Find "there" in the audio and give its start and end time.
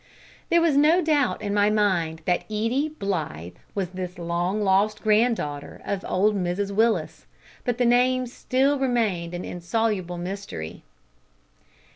0.49-0.61